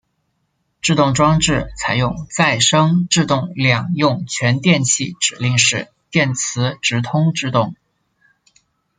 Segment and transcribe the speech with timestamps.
[0.81, 7.75] 制动装置采用再生制动两用全电气指令式电磁直通制动。